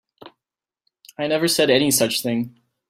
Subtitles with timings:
[1.19, 2.59] I never said any such thing.